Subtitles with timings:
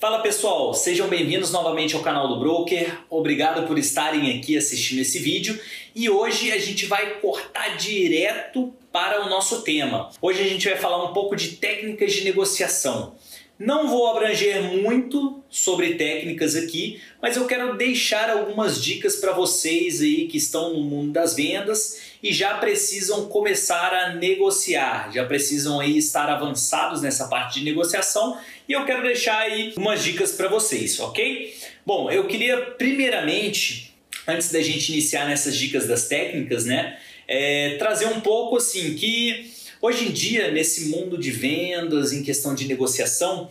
[0.00, 3.00] Fala pessoal, sejam bem-vindos novamente ao canal do Broker.
[3.10, 5.60] Obrigado por estarem aqui assistindo esse vídeo
[5.92, 10.08] e hoje a gente vai cortar direto para o nosso tema.
[10.22, 13.16] Hoje a gente vai falar um pouco de técnicas de negociação.
[13.58, 20.00] Não vou abranger muito sobre técnicas aqui, mas eu quero deixar algumas dicas para vocês
[20.00, 25.80] aí que estão no mundo das vendas e já precisam começar a negociar, já precisam
[25.80, 30.46] aí estar avançados nessa parte de negociação e eu quero deixar aí umas dicas para
[30.46, 31.52] vocês, ok?
[31.84, 33.92] Bom, eu queria primeiramente,
[34.24, 36.96] antes da gente iniciar nessas dicas das técnicas, né,
[37.26, 42.52] é, trazer um pouco assim que Hoje em dia, nesse mundo de vendas, em questão
[42.52, 43.48] de negociação,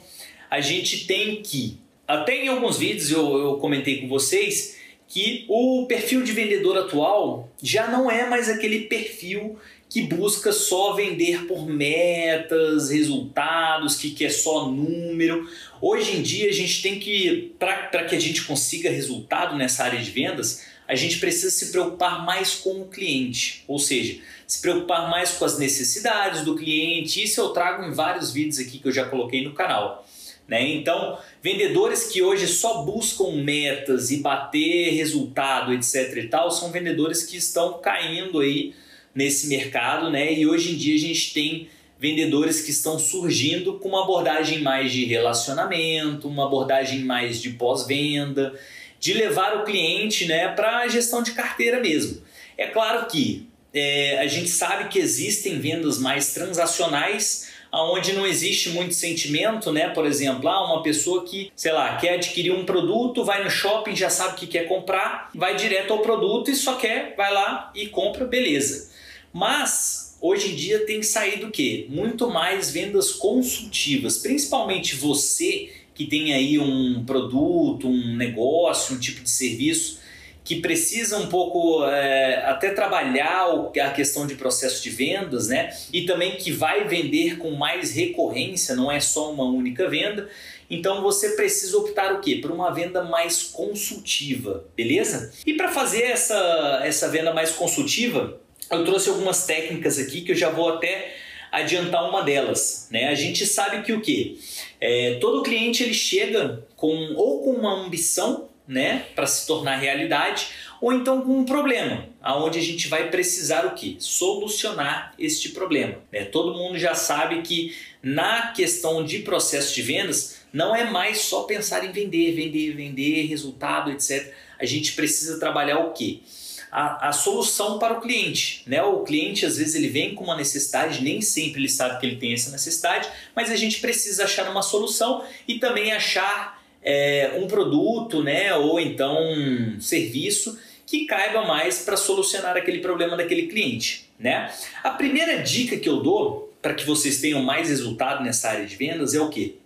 [0.50, 4.76] a gente tem que, até em alguns vídeos eu, eu comentei com vocês,
[5.08, 9.58] que o perfil de vendedor atual já não é mais aquele perfil
[9.90, 15.50] que busca só vender por metas, resultados, que quer só número.
[15.82, 20.02] Hoje em dia a gente tem que, para que a gente consiga resultado nessa área
[20.02, 25.10] de vendas, a gente precisa se preocupar mais com o cliente, ou seja, se preocupar
[25.10, 27.22] mais com as necessidades do cliente.
[27.22, 30.06] Isso eu trago em vários vídeos aqui que eu já coloquei no canal.
[30.48, 30.76] Né?
[30.76, 36.16] Então, vendedores que hoje só buscam metas e bater resultado, etc.
[36.18, 38.74] e tal, são vendedores que estão caindo aí
[39.14, 40.32] nesse mercado, né?
[40.32, 41.68] E hoje em dia a gente tem
[42.00, 48.58] vendedores que estão surgindo com uma abordagem mais de relacionamento, uma abordagem mais de pós-venda,
[49.00, 52.22] de levar o cliente né, para a gestão de carteira mesmo.
[52.58, 58.70] É claro que é, a gente sabe que existem vendas mais transacionais, onde não existe
[58.70, 59.90] muito sentimento, né?
[59.90, 63.96] Por exemplo, ah, uma pessoa que, sei lá, quer adquirir um produto, vai no shopping,
[63.96, 67.72] já sabe o que quer comprar, vai direto ao produto e só quer, vai lá
[67.76, 68.90] e compra, beleza.
[69.34, 71.86] Mas hoje em dia tem saído o quê?
[71.90, 79.24] Muito mais vendas consultivas, principalmente você que tem aí um produto, um negócio, um tipo
[79.24, 80.00] de serviço
[80.44, 83.48] que precisa um pouco é, até trabalhar
[83.84, 85.76] a questão de processo de vendas, né?
[85.92, 90.30] E também que vai vender com mais recorrência, não é só uma única venda.
[90.70, 92.36] Então você precisa optar o quê?
[92.42, 95.34] Por uma venda mais consultiva, beleza?
[95.46, 98.40] E para fazer essa, essa venda mais consultiva,
[98.72, 101.14] eu trouxe algumas técnicas aqui que eu já vou até
[101.52, 102.88] adiantar uma delas.
[102.92, 103.08] Né?
[103.08, 104.40] A gente sabe que o que?
[104.80, 110.50] É, todo cliente ele chega com ou com uma ambição né, para se tornar realidade,
[110.82, 113.96] ou então com um problema, aonde a gente vai precisar o que?
[114.00, 115.96] Solucionar este problema.
[116.12, 116.26] Né?
[116.26, 121.44] Todo mundo já sabe que na questão de processo de vendas não é mais só
[121.44, 124.34] pensar em vender, vender, vender, resultado, etc.
[124.60, 126.24] A gente precisa trabalhar o que?
[126.72, 128.64] A, a, solução para o cliente.
[128.68, 128.82] Né?
[128.84, 132.18] O cliente às vezes ele vem com uma necessidade, nem sempre ele sabe que ele
[132.18, 137.48] tem essa necessidade, mas a gente precisa achar uma solução e também achar é, um
[137.48, 144.10] produto, né, ou então um serviço que caiba mais para solucionar aquele problema daquele cliente,
[144.18, 144.50] né?
[144.82, 148.76] A primeira dica que eu dou para que vocês tenham mais resultado nessa área de
[148.76, 149.60] vendas é o que?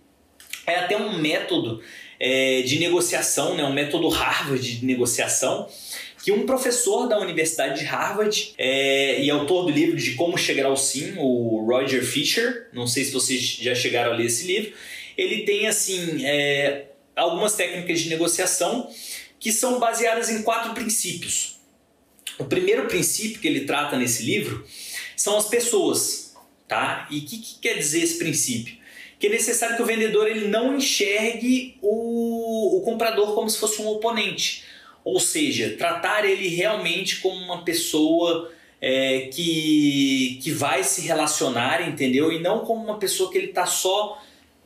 [0.66, 1.82] É até um método
[2.18, 5.68] é, de negociação, né, um método Harvard de negociação
[6.22, 10.66] que um professor da Universidade de Harvard é, e autor do livro de Como Chegar
[10.66, 14.72] ao Sim, o Roger Fisher, não sei se vocês já chegaram a ler esse livro,
[15.18, 16.86] ele tem assim é,
[17.16, 18.88] algumas técnicas de negociação
[19.40, 21.56] que são baseadas em quatro princípios.
[22.38, 24.64] O primeiro princípio que ele trata nesse livro
[25.16, 26.34] são as pessoas,
[26.68, 27.08] tá?
[27.10, 28.76] E o que, que, quer dizer esse princípio?
[29.22, 33.80] Que é necessário que o vendedor ele não enxergue o, o comprador como se fosse
[33.80, 34.64] um oponente,
[35.04, 38.50] ou seja, tratar ele realmente como uma pessoa
[38.80, 42.32] é, que, que vai se relacionar, entendeu?
[42.32, 44.20] E não como uma pessoa que ele está só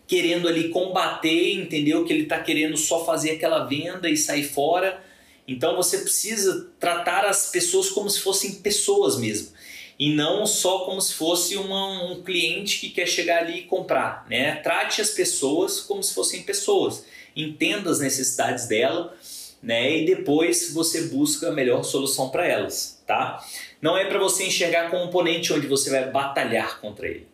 [0.07, 2.07] querendo ali combater, entendeu?
[2.07, 5.05] Que ele está querendo só fazer aquela venda e sair fora.
[5.47, 9.51] Então você precisa tratar as pessoas como se fossem pessoas mesmo.
[9.99, 14.27] E não só como se fosse uma, um cliente que quer chegar ali e comprar.
[14.29, 14.57] Né?
[14.57, 17.05] Trate as pessoas como se fossem pessoas.
[17.35, 19.17] Entenda as necessidades dela
[19.63, 19.99] né?
[19.99, 23.03] e depois você busca a melhor solução para elas.
[23.07, 23.43] Tá?
[23.81, 27.27] Não é para você enxergar como um oponente onde você vai batalhar contra ele.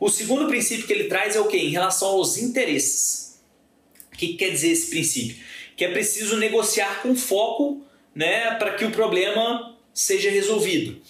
[0.00, 1.56] O segundo princípio que ele traz é o que?
[1.56, 3.40] Em relação aos interesses.
[4.12, 5.42] O que, que quer dizer esse princípio?
[5.76, 7.82] Que é preciso negociar com foco
[8.14, 11.00] né, para que o problema seja resolvido.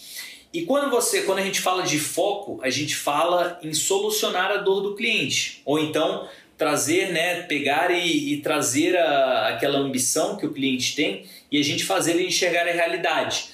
[0.55, 4.59] E quando você, quando a gente fala de foco, a gente fala em solucionar a
[4.59, 10.47] dor do cliente, ou então trazer, né, pegar e, e trazer a, aquela ambição que
[10.47, 13.47] o cliente tem e a gente fazer ele enxergar a realidade.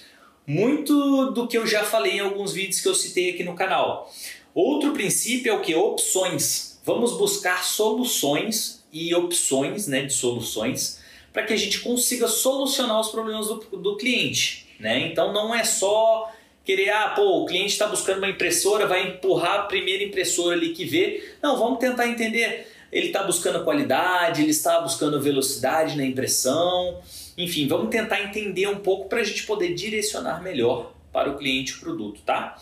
[0.47, 4.13] Muito do que eu já falei em alguns vídeos que eu citei aqui no canal.
[4.55, 5.75] Outro princípio é o que?
[5.75, 6.81] Opções.
[6.85, 11.01] Vamos buscar soluções e opções né, de soluções
[11.33, 14.67] para que a gente consiga solucionar os problemas do, do cliente.
[14.79, 15.07] Né?
[15.07, 16.31] Então não é só
[16.71, 20.69] querer, ah, pô, o cliente está buscando uma impressora, vai empurrar a primeira impressora ali
[20.69, 21.29] que vê.
[21.43, 22.69] Não, vamos tentar entender.
[22.93, 27.01] Ele está buscando qualidade, ele está buscando velocidade na impressão.
[27.37, 31.75] Enfim, vamos tentar entender um pouco para a gente poder direcionar melhor para o cliente
[31.75, 32.57] o produto, tá?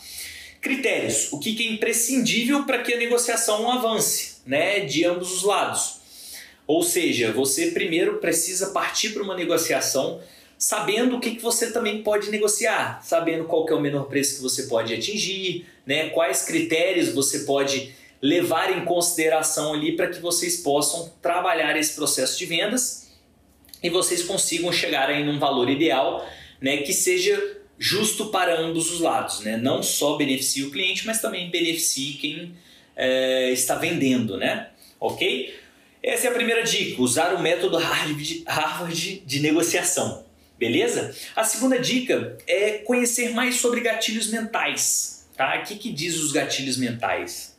[0.59, 1.31] Critérios.
[1.31, 5.99] O que é imprescindível para que a negociação avance, né, de ambos os lados.
[6.67, 10.21] Ou seja, você primeiro precisa partir para uma negociação
[10.59, 14.37] sabendo o que, que você também pode negociar, sabendo qual que é o menor preço
[14.37, 20.21] que você pode atingir, né, quais critérios você pode levar em consideração ali para que
[20.21, 23.13] vocês possam trabalhar esse processo de vendas
[23.81, 26.29] e vocês consigam chegar aí num valor ideal,
[26.61, 29.57] né, que seja justo para ambos os lados, né?
[29.57, 32.57] Não só beneficie o cliente, mas também beneficie quem
[32.97, 34.71] é, está vendendo, né?
[34.99, 35.55] Ok?
[36.03, 40.27] Essa é a primeira dica: usar o método Harvard de negociação.
[40.59, 41.15] Beleza?
[41.37, 45.29] A segunda dica é conhecer mais sobre gatilhos mentais.
[45.37, 45.61] Tá?
[45.61, 47.57] O que, que diz os gatilhos mentais?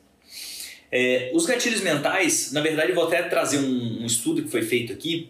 [0.92, 4.92] É, os gatilhos mentais, na verdade, vou até trazer um, um estudo que foi feito
[4.92, 5.30] aqui,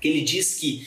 [0.00, 0.86] que ele diz que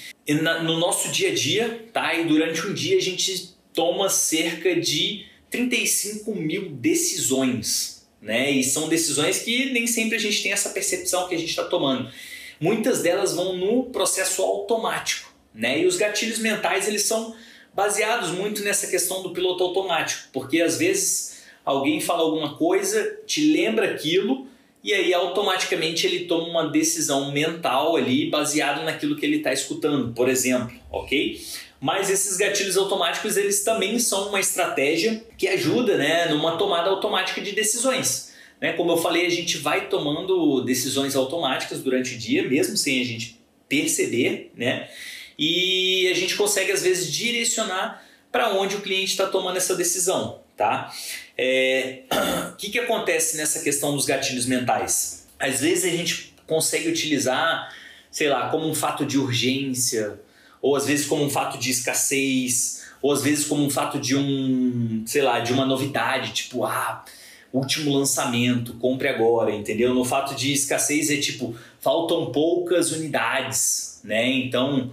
[0.63, 2.13] no nosso dia a dia, tá?
[2.15, 8.49] E durante um dia a gente toma cerca de 35 mil decisões, né?
[8.51, 11.63] E são decisões que nem sempre a gente tem essa percepção que a gente está
[11.63, 12.11] tomando.
[12.59, 15.81] Muitas delas vão no processo automático, né?
[15.81, 17.35] E os gatilhos mentais eles são
[17.73, 23.51] baseados muito nessa questão do piloto automático, porque às vezes alguém fala alguma coisa, te
[23.51, 24.47] lembra aquilo
[24.83, 30.13] e aí automaticamente ele toma uma decisão mental ali baseado naquilo que ele está escutando,
[30.13, 31.41] por exemplo, ok?
[31.79, 37.41] Mas esses gatilhos automáticos eles também são uma estratégia que ajuda, né, numa tomada automática
[37.41, 38.33] de decisões.
[38.59, 38.71] Né?
[38.73, 43.05] Como eu falei, a gente vai tomando decisões automáticas durante o dia, mesmo sem a
[43.05, 44.89] gente perceber, né?
[45.37, 50.43] E a gente consegue às vezes direcionar para onde o cliente está tomando essa decisão
[50.55, 50.93] tá?
[51.37, 52.03] É,
[52.51, 55.27] o que, que acontece nessa questão dos gatilhos mentais?
[55.39, 57.73] Às vezes a gente consegue utilizar,
[58.11, 60.19] sei lá, como um fato de urgência,
[60.61, 64.15] ou às vezes como um fato de escassez, ou às vezes como um fato de
[64.15, 67.03] um, sei lá, de uma novidade, tipo, ah,
[67.51, 69.93] último lançamento, compre agora, entendeu?
[69.93, 74.25] No fato de escassez é tipo, faltam poucas unidades, né?
[74.27, 74.91] Então,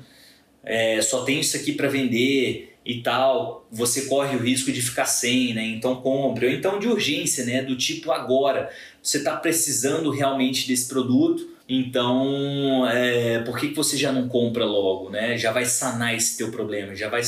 [0.65, 5.05] é, só tem isso aqui para vender e tal, você corre o risco de ficar
[5.07, 5.65] sem, né?
[5.65, 6.47] Então compre.
[6.47, 7.63] Ou então de urgência, né?
[7.63, 8.71] Do tipo agora,
[9.03, 14.65] você está precisando realmente desse produto, então é, por que, que você já não compra
[14.65, 15.37] logo, né?
[15.37, 17.23] Já vai sanar esse teu problema, já vai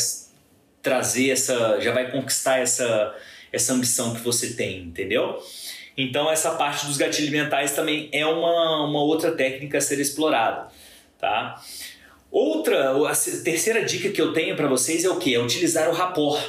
[0.82, 3.14] trazer essa, já vai conquistar essa,
[3.52, 5.38] essa ambição que você tem, entendeu?
[5.96, 10.68] Então essa parte dos gatilhos mentais também é uma, uma outra técnica a ser explorada,
[11.20, 11.62] tá?
[12.32, 13.14] Outra, a
[13.44, 15.34] terceira dica que eu tenho para vocês é o que?
[15.34, 16.42] É utilizar o rapport.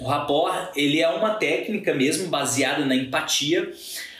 [0.00, 3.72] O rapport ele é uma técnica mesmo baseada na empatia,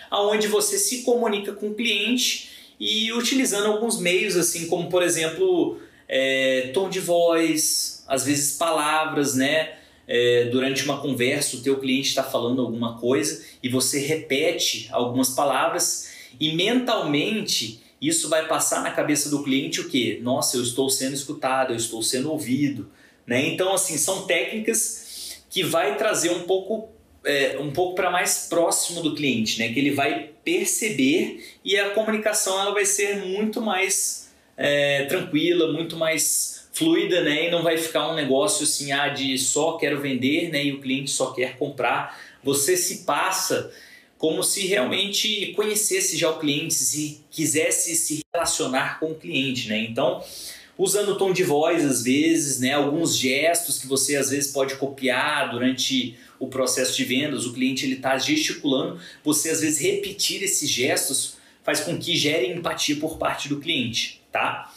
[0.09, 5.81] aonde você se comunica com o cliente e utilizando alguns meios assim como por exemplo
[6.09, 9.75] é, tom de voz, às vezes palavras, né?
[10.07, 15.31] É, durante uma conversa o teu cliente está falando alguma coisa e você repete algumas
[15.31, 20.19] palavras e mentalmente isso vai passar na cabeça do cliente o que?
[20.21, 22.91] Nossa, eu estou sendo escutado, eu estou sendo ouvido.
[23.25, 23.47] Né?
[23.47, 26.89] Então, assim, são técnicas que vai trazer um pouco
[27.25, 29.73] é, um pouco para mais próximo do cliente, né?
[29.73, 35.97] Que ele vai perceber e a comunicação ela vai ser muito mais é, tranquila, muito
[35.97, 37.47] mais fluida, né?
[37.47, 40.65] E não vai ficar um negócio assim, ah, de só quero vender, né?
[40.65, 42.19] E o cliente só quer comprar.
[42.43, 43.73] Você se passa
[44.23, 49.83] como se realmente conhecesse já o cliente, se quisesse se relacionar com o cliente, né?
[49.83, 50.23] Então,
[50.79, 54.77] usando o tom de voz às vezes, né, alguns gestos que você às vezes pode
[54.77, 60.41] copiar durante o processo de vendas, o cliente ele está gesticulando, você às vezes repetir
[60.41, 64.73] esses gestos faz com que gere empatia por parte do cliente, tá?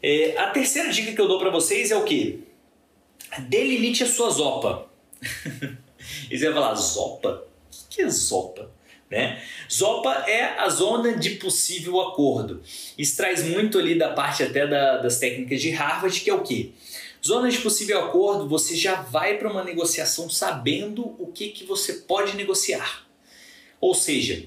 [0.00, 2.44] É, a terceira dica que eu dou para vocês é o que?
[3.48, 4.88] Delimite a sua zopa.
[6.30, 7.48] e você vai falar, zopa?
[7.86, 8.70] O que é Zopa?
[9.10, 9.42] Né?
[9.72, 12.62] Zopa é a zona de possível acordo.
[12.96, 16.42] Isso traz muito ali da parte até da, das técnicas de Harvard, que é o
[16.42, 16.74] que?
[17.26, 21.94] Zona de possível acordo, você já vai para uma negociação sabendo o que, que você
[21.94, 23.06] pode negociar.
[23.80, 24.46] Ou seja,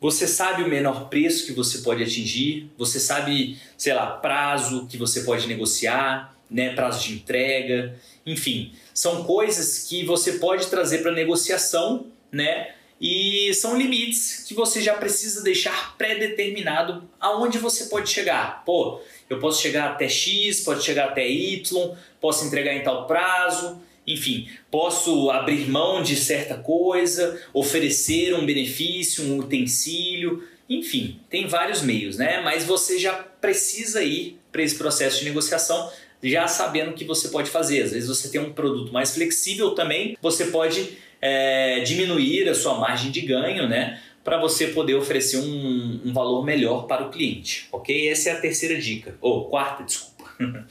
[0.00, 4.96] você sabe o menor preço que você pode atingir, você sabe, sei lá, prazo que
[4.96, 11.12] você pode negociar, né, prazo de entrega, enfim, são coisas que você pode trazer para
[11.12, 12.72] negociação né?
[13.02, 18.62] e são limites que você já precisa deixar pré-determinado aonde você pode chegar.
[18.64, 23.82] Pô, eu posso chegar até X, pode chegar até Y, posso entregar em tal prazo,
[24.06, 31.82] enfim, posso abrir mão de certa coisa, oferecer um benefício, um utensílio, enfim, tem vários
[31.82, 32.40] meios, né?
[32.40, 35.90] Mas você já precisa ir para esse processo de negociação
[36.22, 37.82] já sabendo o que você pode fazer.
[37.82, 42.74] Às vezes você tem um produto mais flexível também, você pode é, diminuir a sua
[42.74, 44.00] margem de ganho, né?
[44.24, 48.08] Para você poder oferecer um, um, valor melhor para o cliente, ok?
[48.08, 50.24] Essa é a terceira dica, ou quarta, desculpa.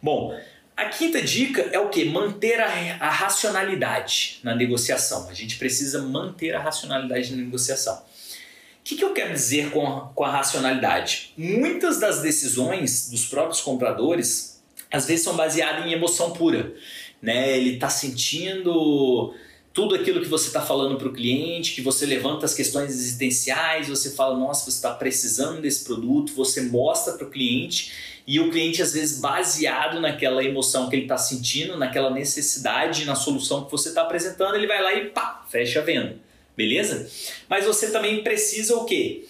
[0.00, 0.36] Bom,
[0.76, 2.04] a quinta dica é o que?
[2.04, 2.66] Manter a,
[3.00, 5.28] a racionalidade na negociação.
[5.28, 7.96] A gente precisa manter a racionalidade na negociação.
[7.96, 11.32] O que, que eu quero dizer com a, com a racionalidade?
[11.36, 14.60] Muitas das decisões dos próprios compradores
[14.90, 16.74] às vezes são baseadas em emoção pura.
[17.20, 17.56] Né?
[17.56, 19.32] Ele está sentindo
[19.72, 23.88] tudo aquilo que você está falando para o cliente, que você levanta as questões existenciais,
[23.88, 27.92] você fala, nossa, você está precisando desse produto, você mostra para o cliente
[28.26, 33.16] e o cliente, às vezes, baseado naquela emoção que ele está sentindo, naquela necessidade, na
[33.16, 36.16] solução que você está apresentando, ele vai lá e pá, fecha a venda.
[36.56, 37.10] Beleza?
[37.48, 39.24] Mas você também precisa o quê?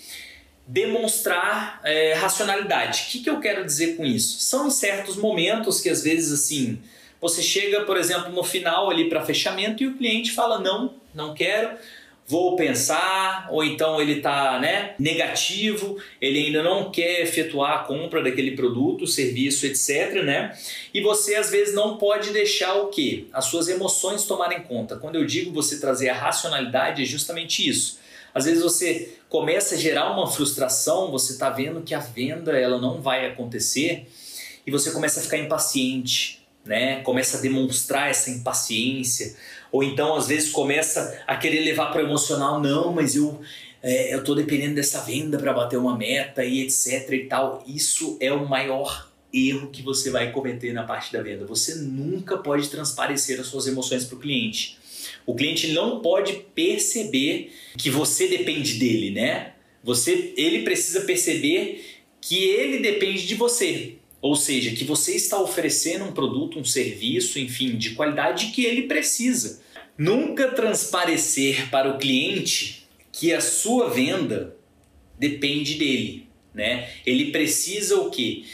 [0.66, 3.04] Demonstrar é, racionalidade.
[3.06, 4.40] O que, que eu quero dizer com isso?
[4.40, 6.78] São em certos momentos que, às vezes, assim,
[7.22, 11.32] você chega, por exemplo, no final ali para fechamento e o cliente fala: não, não
[11.32, 11.78] quero,
[12.26, 18.20] vou pensar, ou então ele está né, negativo, ele ainda não quer efetuar a compra
[18.24, 20.24] daquele produto, serviço, etc.
[20.24, 20.58] Né?
[20.92, 23.28] E você às vezes não pode deixar o que?
[23.32, 24.96] As suas emoções tomarem conta.
[24.96, 28.00] Quando eu digo você trazer a racionalidade, é justamente isso.
[28.34, 32.80] Às vezes você começa a gerar uma frustração, você está vendo que a venda ela
[32.80, 34.08] não vai acontecer
[34.66, 37.00] e você começa a ficar impaciente né?
[37.02, 39.34] Começa a demonstrar essa impaciência,
[39.70, 43.40] ou então às vezes começa a querer levar para o emocional, não, mas eu
[43.82, 47.64] é, eu tô dependendo dessa venda para bater uma meta e etc e tal.
[47.66, 51.44] Isso é o maior erro que você vai cometer na parte da venda.
[51.46, 54.78] Você nunca pode transparecer as suas emoções para o cliente.
[55.26, 59.54] O cliente não pode perceber que você depende dele, né?
[59.82, 61.84] Você, ele precisa perceber
[62.20, 63.96] que ele depende de você.
[64.22, 68.82] Ou seja, que você está oferecendo um produto, um serviço, enfim, de qualidade que ele
[68.82, 69.60] precisa.
[69.98, 74.56] Nunca transparecer para o cliente que a sua venda
[75.18, 76.88] depende dele, né?
[77.04, 78.44] Ele precisa o quê?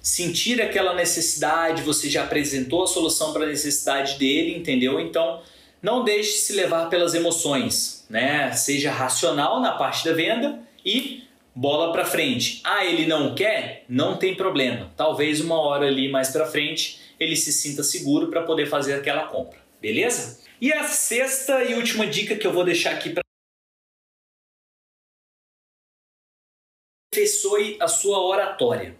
[0.00, 4.98] Sentir aquela necessidade, você já apresentou a solução para a necessidade dele, entendeu?
[4.98, 5.42] Então,
[5.82, 8.52] não deixe se levar pelas emoções, né?
[8.52, 11.19] Seja racional na parte da venda e
[11.54, 12.60] bola para frente.
[12.64, 13.84] Ah, ele não quer?
[13.88, 14.92] Não tem problema.
[14.96, 19.26] Talvez uma hora ali mais para frente ele se sinta seguro para poder fazer aquela
[19.26, 19.58] compra.
[19.80, 20.40] Beleza?
[20.60, 23.22] E a sexta e última dica que eu vou deixar aqui para
[27.12, 28.96] aperfeiçoe a sua oratória.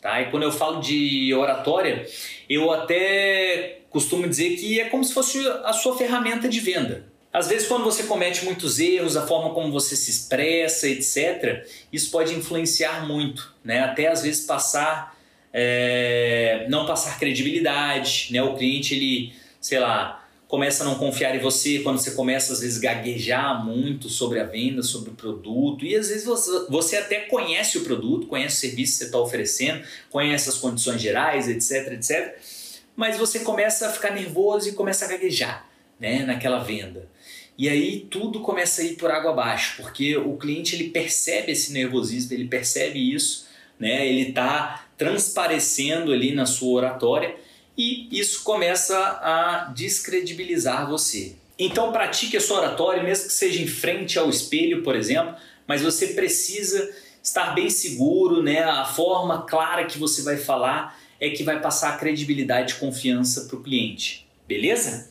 [0.00, 0.20] Tá?
[0.22, 2.06] E quando eu falo de oratória,
[2.48, 7.12] eu até costumo dizer que é como se fosse a sua ferramenta de venda.
[7.38, 12.10] Às vezes, quando você comete muitos erros, a forma como você se expressa, etc., isso
[12.10, 13.78] pode influenciar muito, né?
[13.80, 15.16] Até às vezes passar,
[15.52, 18.42] é, não passar credibilidade, né?
[18.42, 22.60] O cliente, ele, sei lá, começa a não confiar em você quando você começa às
[22.60, 27.20] vezes gaguejar muito sobre a venda, sobre o produto e às vezes você, você até
[27.20, 31.92] conhece o produto, conhece o serviço que você está oferecendo, conhece as condições gerais, etc,
[31.92, 32.36] etc,
[32.96, 35.68] mas você começa a ficar nervoso e começa a gaguejar,
[36.00, 36.24] né?
[36.24, 37.08] Naquela venda.
[37.58, 41.72] E aí tudo começa a ir por água abaixo, porque o cliente ele percebe esse
[41.72, 43.48] nervosismo, ele percebe isso,
[43.80, 44.06] né?
[44.06, 47.34] Ele está transparecendo ali na sua oratória
[47.76, 51.34] e isso começa a descredibilizar você.
[51.58, 55.34] Então pratique a sua oratória, mesmo que seja em frente ao espelho, por exemplo,
[55.66, 56.88] mas você precisa
[57.20, 58.62] estar bem seguro, né?
[58.62, 63.46] A forma clara que você vai falar é que vai passar a credibilidade e confiança
[63.46, 64.28] para o cliente.
[64.46, 65.10] Beleza?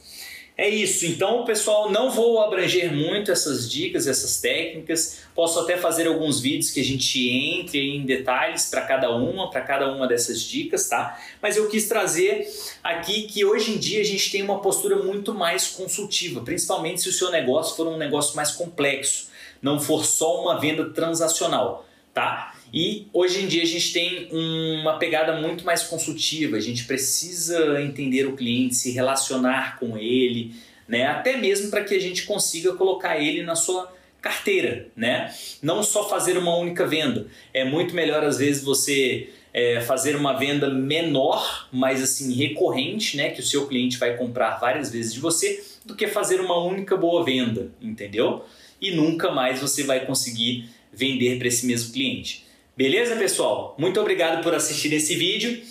[0.59, 5.19] É isso, então pessoal, não vou abranger muito essas dicas, essas técnicas.
[5.35, 9.61] Posso até fazer alguns vídeos que a gente entre em detalhes para cada uma, para
[9.61, 11.15] cada uma dessas dicas, tá?
[11.39, 12.47] Mas eu quis trazer
[12.83, 17.09] aqui que hoje em dia a gente tem uma postura muito mais consultiva, principalmente se
[17.09, 19.29] o seu negócio for um negócio mais complexo,
[19.61, 21.85] não for só uma venda transacional,
[22.15, 22.56] tá?
[22.73, 27.81] E hoje em dia a gente tem uma pegada muito mais consultiva, a gente precisa
[27.81, 30.53] entender o cliente, se relacionar com ele,
[30.87, 31.05] né?
[31.05, 35.33] até mesmo para que a gente consiga colocar ele na sua carteira, né?
[35.61, 37.27] Não só fazer uma única venda.
[37.53, 43.29] É muito melhor às vezes você é, fazer uma venda menor, mas assim recorrente, né?
[43.29, 46.97] Que o seu cliente vai comprar várias vezes de você, do que fazer uma única
[46.97, 48.43] boa venda, entendeu?
[48.81, 52.46] E nunca mais você vai conseguir vender para esse mesmo cliente.
[52.77, 53.75] Beleza, pessoal?
[53.79, 55.63] Muito obrigado por assistir esse vídeo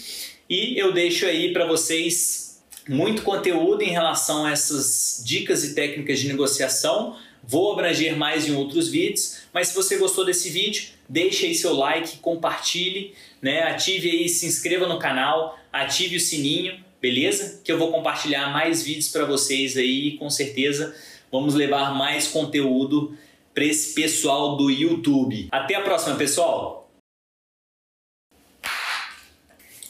[0.51, 6.19] e eu deixo aí para vocês muito conteúdo em relação a essas dicas e técnicas
[6.19, 7.17] de negociação.
[7.45, 11.75] Vou abranger mais em outros vídeos, mas se você gostou desse vídeo, deixe aí seu
[11.75, 13.63] like, compartilhe, né?
[13.63, 17.61] ative aí, se inscreva no canal, ative o sininho, beleza?
[17.63, 20.93] Que eu vou compartilhar mais vídeos para vocês aí e com certeza
[21.31, 23.17] vamos levar mais conteúdo
[23.55, 25.47] para esse pessoal do YouTube.
[25.53, 26.86] Até a próxima, pessoal!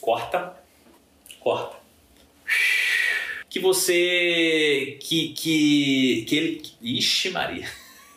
[0.07, 0.55] Corta,
[1.41, 1.75] corta.
[3.49, 4.97] Que você.
[5.01, 5.33] Que.
[5.33, 6.23] Que.
[6.25, 6.63] que ele.
[6.81, 7.69] Ixi, Maria.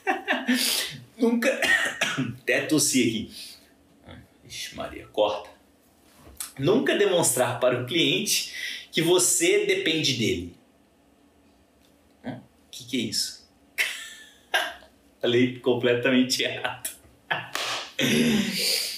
[1.19, 1.51] Nunca.
[2.43, 4.19] Até tossi aqui.
[4.47, 5.51] Ixi, Maria, corta.
[6.57, 8.55] Nunca demonstrar para o cliente
[8.93, 10.55] que você depende dele.
[12.25, 13.51] O que, que é isso?
[15.21, 16.89] Falei completamente errado.